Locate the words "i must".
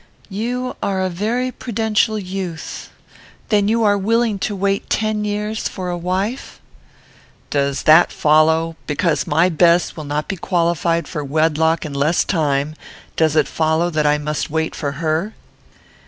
14.07-14.49